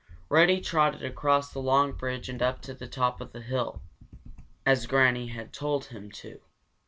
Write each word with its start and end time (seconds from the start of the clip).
Reddy 0.29 0.59
trotted 0.61 1.03
across 1.05 1.53
the 1.53 1.59
long 1.61 1.91
bridge 1.93 2.27
and 2.27 2.41
up 2.41 2.63
to 2.63 2.73
the 2.73 2.87
top 2.87 3.21
of 3.21 3.33
the 3.33 3.41
hill, 3.41 3.83
as 4.65 4.87
Granny 4.87 5.27
had 5.27 5.53
told 5.53 5.85
him 5.85 6.09
to. 6.13 6.41